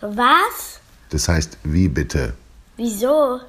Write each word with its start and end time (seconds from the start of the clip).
Was? 0.00 0.78
Das 1.10 1.28
heißt, 1.28 1.58
wie 1.64 1.88
bitte? 1.88 2.34
Wieso? 2.76 3.40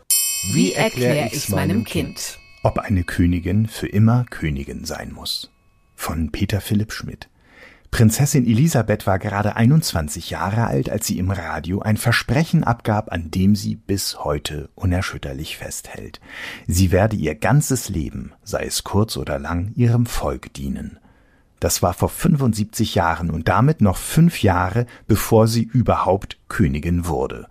Wie 0.52 0.74
erkläre 0.74 1.28
ich's 1.28 1.50
meinem 1.50 1.84
Kind? 1.84 2.40
Ob 2.64 2.80
eine 2.80 3.04
Königin 3.04 3.68
für 3.68 3.86
immer 3.86 4.26
Königin 4.32 4.84
sein 4.84 5.14
muss. 5.14 5.52
Von 5.96 6.32
Peter 6.32 6.60
Philipp 6.60 6.92
Schmidt. 6.92 7.30
Prinzessin 7.92 8.48
Elisabeth 8.48 9.06
war 9.06 9.20
gerade 9.20 9.58
21 9.58 10.32
Jahre 10.32 10.66
alt, 10.66 10.90
als 10.90 11.06
sie 11.06 11.20
im 11.20 11.30
Radio 11.30 11.82
ein 11.82 11.98
Versprechen 11.98 12.64
abgab, 12.64 13.12
an 13.12 13.30
dem 13.30 13.56
sie 13.56 13.76
bis 13.76 14.24
heute 14.24 14.70
unerschütterlich 14.74 15.56
festhält. 15.56 16.20
Sie 16.66 16.92
werde 16.92 17.16
ihr 17.16 17.36
ganzes 17.36 17.90
Leben, 17.90 18.34
sei 18.44 18.66
es 18.66 18.84
kurz 18.84 19.18
oder 19.18 19.38
lang, 19.38 19.72
ihrem 19.76 20.08
Volk 20.08 20.52
dienen. 20.56 20.98
Das 21.60 21.82
war 21.82 21.94
vor 21.94 22.10
75 22.10 22.96
Jahren 22.96 23.30
und 23.30 23.48
damit 23.48 23.82
noch 23.82 23.98
fünf 23.98 24.42
Jahre, 24.42 24.86
bevor 25.08 25.48
sie 25.48 25.64
überhaupt 25.64 26.38
Königin 26.48 27.08
wurde. 27.08 27.48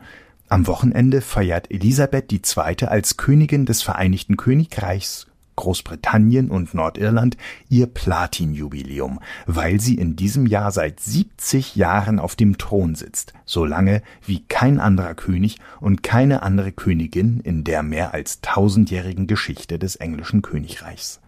Am 0.48 0.66
Wochenende 0.66 1.20
feiert 1.20 1.70
Elisabeth 1.70 2.32
II. 2.32 2.86
als 2.86 3.18
Königin 3.18 3.66
des 3.66 3.82
Vereinigten 3.82 4.38
Königreichs 4.38 5.26
Großbritannien 5.58 6.52
und 6.52 6.72
Nordirland 6.72 7.36
ihr 7.68 7.88
Platinjubiläum, 7.88 9.18
weil 9.46 9.80
sie 9.80 9.96
in 9.96 10.14
diesem 10.14 10.46
Jahr 10.46 10.70
seit 10.70 11.00
70 11.00 11.74
Jahren 11.74 12.20
auf 12.20 12.36
dem 12.36 12.58
Thron 12.58 12.94
sitzt, 12.94 13.32
so 13.44 13.64
lange 13.64 14.02
wie 14.24 14.44
kein 14.44 14.78
anderer 14.78 15.16
König 15.16 15.58
und 15.80 16.04
keine 16.04 16.44
andere 16.44 16.70
Königin 16.70 17.40
in 17.40 17.64
der 17.64 17.82
mehr 17.82 18.14
als 18.14 18.40
tausendjährigen 18.40 19.26
Geschichte 19.26 19.80
des 19.80 19.96
englischen 19.96 20.42
Königreichs. 20.42 21.20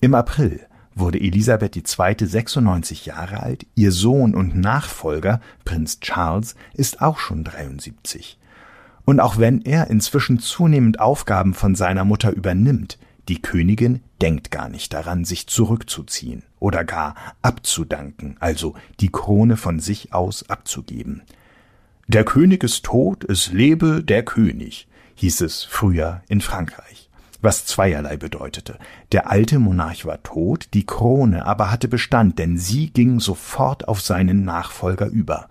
Im 0.00 0.16
April 0.16 0.66
wurde 0.94 1.20
Elisabeth 1.20 1.76
II. 1.76 2.26
96 2.26 3.06
Jahre 3.06 3.42
alt, 3.42 3.66
ihr 3.74 3.92
Sohn 3.92 4.34
und 4.34 4.56
Nachfolger, 4.56 5.40
Prinz 5.64 6.00
Charles, 6.00 6.54
ist 6.74 7.00
auch 7.00 7.18
schon 7.18 7.44
73. 7.44 8.38
Und 9.04 9.20
auch 9.20 9.38
wenn 9.38 9.62
er 9.62 9.88
inzwischen 9.88 10.38
zunehmend 10.38 11.00
Aufgaben 11.00 11.54
von 11.54 11.74
seiner 11.74 12.04
Mutter 12.04 12.32
übernimmt, 12.32 12.98
die 13.28 13.40
Königin 13.40 14.00
denkt 14.20 14.50
gar 14.50 14.68
nicht 14.68 14.92
daran, 14.92 15.24
sich 15.24 15.46
zurückzuziehen 15.46 16.42
oder 16.58 16.84
gar 16.84 17.14
abzudanken, 17.40 18.36
also 18.40 18.74
die 19.00 19.10
Krone 19.10 19.56
von 19.56 19.80
sich 19.80 20.12
aus 20.12 20.48
abzugeben. 20.48 21.22
Der 22.08 22.24
König 22.24 22.64
ist 22.64 22.84
tot, 22.84 23.24
es 23.24 23.52
lebe 23.52 24.02
der 24.02 24.24
König, 24.24 24.88
hieß 25.14 25.40
es 25.42 25.62
früher 25.62 26.22
in 26.28 26.40
Frankreich, 26.40 27.08
was 27.42 27.66
zweierlei 27.66 28.16
bedeutete. 28.16 28.78
Der 29.10 29.30
alte 29.30 29.58
Monarch 29.58 30.06
war 30.06 30.22
tot, 30.22 30.68
die 30.74 30.86
Krone 30.86 31.44
aber 31.44 31.70
hatte 31.70 31.88
Bestand, 31.88 32.38
denn 32.38 32.56
sie 32.56 32.90
ging 32.90 33.20
sofort 33.20 33.88
auf 33.88 34.00
seinen 34.00 34.44
Nachfolger 34.44 35.06
über. 35.06 35.48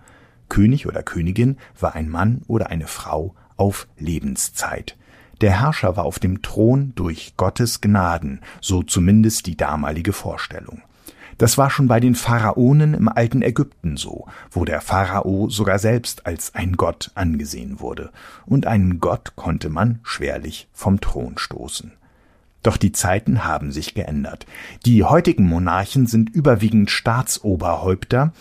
König 0.48 0.86
oder 0.86 1.02
Königin 1.02 1.56
war 1.78 1.94
ein 1.94 2.08
Mann 2.08 2.42
oder 2.48 2.70
eine 2.70 2.86
Frau 2.86 3.34
auf 3.56 3.86
Lebenszeit. 3.98 4.96
Der 5.40 5.60
Herrscher 5.60 5.96
war 5.96 6.04
auf 6.04 6.18
dem 6.18 6.42
Thron 6.42 6.92
durch 6.94 7.34
Gottes 7.36 7.80
Gnaden, 7.80 8.40
so 8.60 8.82
zumindest 8.82 9.46
die 9.46 9.56
damalige 9.56 10.12
Vorstellung. 10.12 10.82
Das 11.38 11.58
war 11.58 11.70
schon 11.70 11.88
bei 11.88 12.00
den 12.00 12.14
Pharaonen 12.14 12.94
im 12.94 13.08
alten 13.08 13.42
Ägypten 13.42 13.96
so, 13.96 14.26
wo 14.50 14.64
der 14.64 14.80
Pharao 14.80 15.48
sogar 15.48 15.78
selbst 15.78 16.26
als 16.26 16.54
ein 16.54 16.76
Gott 16.76 17.10
angesehen 17.14 17.80
wurde, 17.80 18.10
und 18.46 18.66
einen 18.66 19.00
Gott 19.00 19.36
konnte 19.36 19.68
man 19.68 20.00
schwerlich 20.02 20.68
vom 20.72 21.00
Thron 21.00 21.38
stoßen. 21.38 21.92
Doch 22.62 22.76
die 22.76 22.92
Zeiten 22.92 23.44
haben 23.44 23.72
sich 23.72 23.94
geändert. 23.94 24.46
Die 24.86 25.02
heutigen 25.02 25.46
Monarchen 25.46 26.06
sind 26.06 26.30
überwiegend 26.30 26.90
Staatsoberhäupter, 26.90 28.32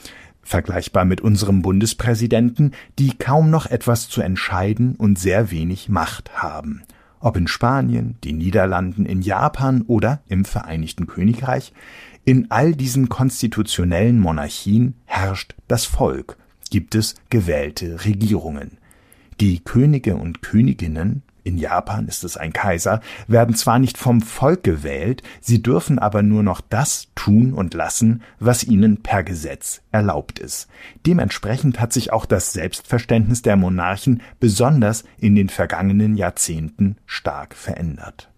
vergleichbar 0.44 1.06
mit 1.06 1.22
unserem 1.22 1.62
Bundespräsidenten, 1.62 2.74
die 3.00 3.18
kaum 3.18 3.50
noch 3.50 3.66
etwas 3.66 4.10
zu 4.10 4.22
entscheiden 4.22 4.96
und 4.96 5.18
sehr 5.18 5.50
wenig 5.50 5.90
Macht 5.90 6.32
haben. 6.36 6.84
Ob 7.20 7.38
in 7.38 7.48
Spanien, 7.48 8.18
den 8.24 8.40
Niederlanden, 8.40 9.06
in 9.06 9.22
Japan 9.22 9.84
oder 9.84 10.22
im 10.28 10.44
Vereinigten 10.44 11.06
Königreich, 11.06 11.72
in 12.26 12.52
all 12.52 12.74
diesen 12.74 13.10
konstitutionellen 13.10 14.20
Monarchien 14.20 14.96
herrscht 15.06 15.56
das 15.68 15.86
Volk, 15.86 16.38
gibt 16.70 16.96
es 16.96 17.16
gewählte 17.30 18.06
Regierungen. 18.06 18.78
Die 19.40 19.60
Könige 19.60 20.16
und 20.16 20.42
Königinnen 20.42 21.24
in 21.44 21.58
Japan 21.58 22.08
ist 22.08 22.24
es 22.24 22.38
ein 22.38 22.54
Kaiser, 22.54 23.02
werden 23.28 23.56
zwar 23.56 23.80
nicht 23.80 23.98
vom 23.98 24.22
Volk 24.22 24.64
gewählt, 24.64 25.24
sie 25.40 25.62
dürfen 25.62 25.98
aber 25.98 26.22
nur 26.22 26.44
noch 26.44 26.62
das 26.62 27.08
tun 27.16 27.54
und 27.54 27.74
lassen, 27.74 28.22
was 28.40 28.64
ihnen 28.64 29.02
per 29.02 29.24
Gesetz 29.24 29.82
erlaubt 29.92 30.40
ist. 30.40 30.68
Dementsprechend 31.06 31.80
hat 31.80 31.94
sich 31.94 32.14
auch 32.14 32.26
das 32.26 32.54
Selbstverständnis 32.54 33.42
der 33.42 33.56
Monarchen 33.56 34.22
besonders 34.40 35.04
in 35.18 35.36
den 35.36 35.50
vergangenen 35.50 36.16
Jahrzehnten 36.16 36.98
stark 37.06 37.56
verändert. 37.56 38.31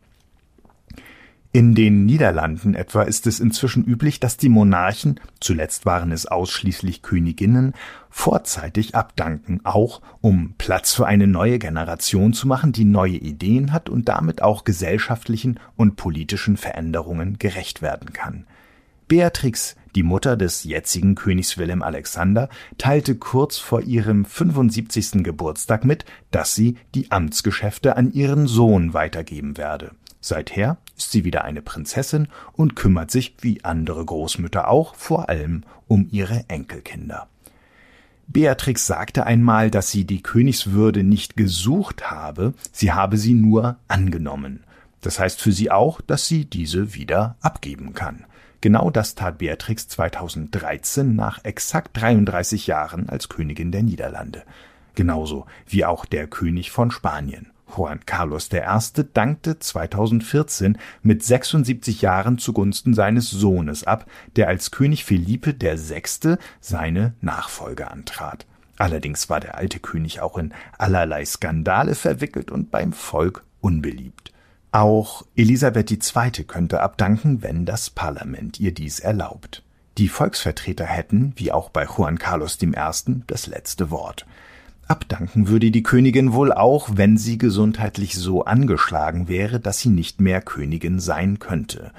In 1.55 1.75
den 1.75 2.07
Niederlanden 2.07 2.73
etwa 2.73 3.03
ist 3.03 3.27
es 3.27 3.39
inzwischen 3.39 3.83
üblich, 3.83 4.19
dass 4.19 4.37
die 4.37 4.49
Monarchen, 4.49 5.19
zuletzt 5.39 5.85
waren 5.85 6.11
es 6.11 6.25
ausschließlich 6.25 7.03
Königinnen, 7.03 7.73
vorzeitig 8.09 8.95
abdanken, 8.95 9.61
auch 9.63 10.01
um 10.19 10.55
Platz 10.57 10.95
für 10.95 11.05
eine 11.05 11.27
neue 11.27 11.59
Generation 11.59 12.33
zu 12.33 12.47
machen, 12.47 12.71
die 12.71 12.85
neue 12.85 13.17
Ideen 13.17 13.71
hat 13.71 13.87
und 13.87 14.09
damit 14.09 14.41
auch 14.41 14.63
gesellschaftlichen 14.63 15.59
und 15.75 15.95
politischen 15.95 16.57
Veränderungen 16.57 17.37
gerecht 17.37 17.83
werden 17.83 18.13
kann. 18.13 18.47
Beatrix, 19.07 19.75
die 19.93 20.01
Mutter 20.01 20.35
des 20.35 20.63
jetzigen 20.63 21.13
Königs 21.13 21.59
Wilhelm 21.59 21.83
Alexander, 21.83 22.49
teilte 22.79 23.13
kurz 23.13 23.59
vor 23.59 23.81
ihrem 23.81 24.25
75. 24.25 25.23
Geburtstag 25.23 25.85
mit, 25.85 26.03
dass 26.31 26.55
sie 26.55 26.77
die 26.95 27.11
Amtsgeschäfte 27.11 27.95
an 27.95 28.11
ihren 28.11 28.47
Sohn 28.47 28.95
weitergeben 28.95 29.55
werde. 29.55 29.91
Seither 30.25 30.77
ist 30.97 31.11
sie 31.11 31.25
wieder 31.25 31.43
eine 31.43 31.61
Prinzessin 31.61 32.29
und 32.53 32.77
kümmert 32.77 33.11
sich, 33.11 33.35
wie 33.41 33.65
andere 33.65 34.05
Großmütter 34.05 34.69
auch, 34.69 34.95
vor 34.95 35.27
allem 35.27 35.63
um 35.89 36.07
ihre 36.11 36.45
Enkelkinder. 36.47 37.27
Beatrix 38.27 38.87
sagte 38.87 39.25
einmal, 39.25 39.69
dass 39.69 39.91
sie 39.91 40.05
die 40.05 40.23
Königswürde 40.23 41.03
nicht 41.03 41.35
gesucht 41.35 42.09
habe, 42.09 42.53
sie 42.71 42.93
habe 42.93 43.17
sie 43.17 43.33
nur 43.33 43.75
angenommen. 43.89 44.63
Das 45.01 45.19
heißt 45.19 45.41
für 45.41 45.51
sie 45.51 45.69
auch, 45.69 45.99
dass 45.99 46.25
sie 46.25 46.45
diese 46.45 46.93
wieder 46.93 47.35
abgeben 47.41 47.93
kann. 47.93 48.23
Genau 48.61 48.89
das 48.89 49.15
tat 49.15 49.39
Beatrix 49.39 49.89
2013 49.89 51.17
nach 51.17 51.43
exakt 51.43 52.01
33 52.01 52.65
Jahren 52.65 53.09
als 53.09 53.27
Königin 53.27 53.73
der 53.73 53.83
Niederlande. 53.83 54.43
Genauso 54.95 55.47
wie 55.67 55.83
auch 55.83 56.05
der 56.05 56.27
König 56.27 56.71
von 56.71 56.91
Spanien. 56.91 57.52
Juan 57.67 58.05
Carlos 58.05 58.49
I. 58.51 59.03
dankte 59.13 59.59
2014 59.59 60.77
mit 61.01 61.23
76 61.23 62.01
Jahren 62.01 62.37
zugunsten 62.37 62.93
seines 62.93 63.29
Sohnes 63.29 63.83
ab, 63.83 64.05
der 64.35 64.47
als 64.47 64.71
König 64.71 65.05
Philippe 65.05 65.55
VI. 65.59 66.37
seine 66.59 67.13
Nachfolge 67.21 67.89
antrat. 67.89 68.45
Allerdings 68.77 69.29
war 69.29 69.39
der 69.39 69.57
alte 69.57 69.79
König 69.79 70.21
auch 70.21 70.37
in 70.37 70.53
allerlei 70.77 71.25
Skandale 71.25 71.95
verwickelt 71.95 72.51
und 72.51 72.71
beim 72.71 72.91
Volk 72.91 73.43
unbeliebt. 73.61 74.31
Auch 74.71 75.23
Elisabeth 75.35 75.91
II. 75.91 76.43
könnte 76.45 76.81
abdanken, 76.81 77.43
wenn 77.43 77.65
das 77.65 77.91
Parlament 77.91 78.59
ihr 78.59 78.73
dies 78.73 78.99
erlaubt. 78.99 79.63
Die 79.99 80.09
Volksvertreter 80.09 80.85
hätten, 80.85 81.33
wie 81.35 81.51
auch 81.51 81.69
bei 81.69 81.85
Juan 81.85 82.17
Carlos 82.17 82.57
I., 82.61 82.71
das 83.27 83.45
letzte 83.45 83.91
Wort. 83.91 84.25
Abdanken 84.87 85.47
würde 85.47 85.71
die 85.71 85.83
Königin 85.83 86.33
wohl 86.33 86.51
auch, 86.51 86.89
wenn 86.93 87.17
sie 87.17 87.37
gesundheitlich 87.37 88.15
so 88.15 88.43
angeschlagen 88.43 89.27
wäre, 89.27 89.59
dass 89.59 89.79
sie 89.79 89.89
nicht 89.89 90.19
mehr 90.19 90.41
Königin 90.41 90.99
sein 90.99 91.39
könnte. 91.39 91.91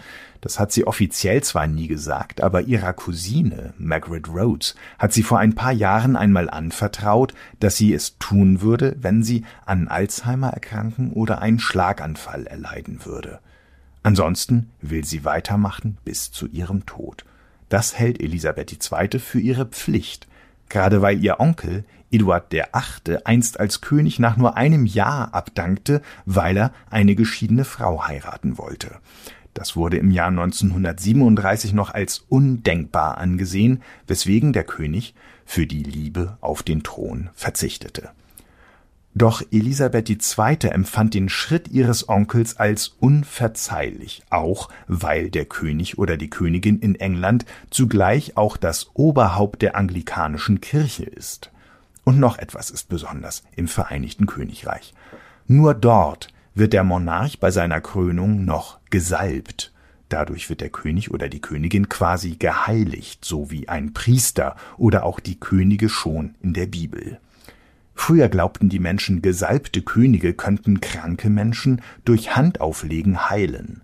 Das 0.43 0.61
hat 0.61 0.73
sie 0.73 0.87
offiziell 0.87 1.43
zwar 1.43 1.67
nie 1.67 1.89
gesagt, 1.89 2.43
aber 2.43 2.61
ihrer 2.61 2.93
Cousine, 2.93 3.73
Margaret 3.79 4.29
Rhodes, 4.29 4.75
hat 4.99 5.15
sie 5.15 5.23
vor 5.23 5.39
ein 5.39 5.55
paar 5.55 5.73
Jahren 5.73 6.17
einmal 6.17 6.51
anvertraut, 6.51 7.33
dass 7.61 7.79
sie 7.79 7.95
es 7.95 8.19
tun 8.19 8.61
würde, 8.61 8.95
wenn 9.01 9.23
sie 9.23 9.45
an 9.65 9.89
Alzheimer 9.89 10.51
erkranken 10.51 11.13
oder 11.13 11.41
einen 11.41 11.61
Schlaganfall 11.61 12.47
erleiden 12.47 13.07
würde. 13.07 13.39
Ansonsten 14.03 14.69
will 14.83 15.07
sie 15.07 15.25
weitermachen 15.25 15.97
bis 16.05 16.31
zu 16.31 16.47
ihrem 16.47 16.85
Tod. 16.85 17.25
Das 17.71 17.99
hält 17.99 18.21
Elisabeth 18.21 18.71
II. 18.71 19.19
für 19.19 19.41
ihre 19.41 19.65
Pflicht, 19.65 20.29
gerade 20.75 21.01
weil 21.03 21.23
ihr 21.23 21.39
Onkel 21.39 21.85
Eduard 22.11 22.53
VIII. 22.53 23.19
einst 23.25 23.61
als 23.61 23.81
König 23.81 24.19
nach 24.19 24.37
nur 24.37 24.57
einem 24.57 24.87
Jahr 24.87 25.33
abdankte, 25.33 26.03
weil 26.27 26.57
er 26.57 26.73
eine 26.91 27.15
geschiedene 27.15 27.65
Frau 27.65 28.07
heiraten 28.07 28.59
wollte. 28.59 28.97
Das 29.55 29.77
wurde 29.77 29.99
im 29.99 30.11
Jahr 30.11 30.29
1937 30.29 31.75
noch 31.75 31.95
als 31.95 32.25
undenkbar 32.29 33.19
angesehen, 33.19 33.83
weswegen 34.09 34.53
der 34.53 34.65
König 34.65 35.15
für 35.45 35.67
die 35.67 35.85
Liebe 35.85 36.39
auf 36.41 36.65
den 36.65 36.83
Thron 36.83 37.31
verzichtete. 37.35 38.11
Doch 39.17 39.43
Elisabeth 39.53 40.11
II. 40.11 40.71
empfand 40.71 41.15
den 41.15 41.29
Schritt 41.29 41.69
ihres 41.69 42.09
Onkels 42.09 42.57
als 42.57 42.89
unverzeihlich, 42.99 44.25
auch 44.29 44.69
weil 44.89 45.31
der 45.31 45.45
König 45.45 45.99
oder 45.99 46.17
die 46.17 46.31
Königin 46.31 46.81
in 46.81 46.97
England 46.97 47.45
zugleich 47.71 48.37
auch 48.37 48.57
das 48.57 48.91
Oberhaupt 48.95 49.63
der 49.63 49.77
anglikanischen 49.77 50.61
Kirche 50.61 51.05
ist. 51.05 51.53
Und 52.03 52.19
noch 52.19 52.39
etwas 52.39 52.71
ist 52.71 52.89
besonders 52.89 53.45
im 53.55 53.69
Vereinigten 53.69 54.27
Königreich. 54.27 54.95
Nur 55.47 55.75
dort 55.75 56.29
wird 56.57 56.73
der 56.73 56.83
Monarch 56.83 57.39
bei 57.39 57.53
seiner 57.53 57.81
Krönung 57.81 58.45
noch 58.45 58.79
gesalbt. 58.91 59.73
Dadurch 60.09 60.49
wird 60.51 60.61
der 60.61 60.71
König 60.71 61.13
oder 61.13 61.29
die 61.29 61.41
Königin 61.41 61.89
quasi 61.89 62.35
geheiligt, 62.37 63.25
so 63.25 63.51
wie 63.53 63.69
ein 63.69 63.93
Priester 63.93 64.57
oder 64.77 65.05
auch 65.05 65.21
die 65.21 65.39
Könige 65.39 65.89
schon 65.89 66.35
in 66.43 66.53
der 66.53 66.67
Bibel. 66.67 67.21
Früher 67.95 68.29
glaubten 68.29 68.69
die 68.69 68.81
Menschen, 68.81 69.23
gesalbte 69.23 69.83
Könige 69.83 70.35
könnten 70.35 70.81
kranke 70.81 71.31
Menschen 71.31 71.81
durch 72.05 72.37
Handauflegen 72.37 73.31
heilen. 73.31 73.83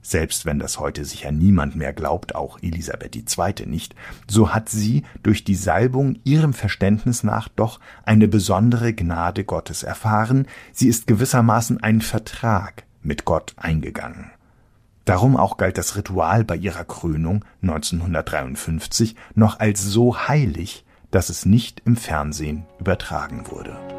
Selbst 0.00 0.46
wenn 0.46 0.58
das 0.58 0.78
heute 0.78 1.04
sicher 1.04 1.32
niemand 1.32 1.76
mehr 1.76 1.92
glaubt, 1.92 2.34
auch 2.34 2.58
Elisabeth 2.62 3.14
II. 3.14 3.66
nicht, 3.66 3.94
so 4.26 4.54
hat 4.54 4.68
sie 4.70 5.02
durch 5.22 5.44
die 5.44 5.56
Salbung 5.56 6.18
ihrem 6.24 6.54
Verständnis 6.54 7.24
nach 7.24 7.48
doch 7.48 7.78
eine 8.04 8.28
besondere 8.28 8.94
Gnade 8.94 9.44
Gottes 9.44 9.82
erfahren, 9.82 10.46
sie 10.72 10.88
ist 10.88 11.06
gewissermaßen 11.08 11.82
einen 11.82 12.00
Vertrag 12.00 12.84
mit 13.02 13.26
Gott 13.26 13.54
eingegangen. 13.56 14.30
Darum 15.04 15.36
auch 15.36 15.56
galt 15.56 15.78
das 15.78 15.96
Ritual 15.96 16.44
bei 16.44 16.56
ihrer 16.56 16.84
Krönung 16.84 17.44
1953 17.62 19.16
noch 19.34 19.58
als 19.58 19.82
so 19.82 20.28
heilig, 20.28 20.84
dass 21.10 21.28
es 21.28 21.46
nicht 21.46 21.82
im 21.84 21.96
Fernsehen 21.96 22.66
übertragen 22.78 23.50
wurde. 23.50 23.97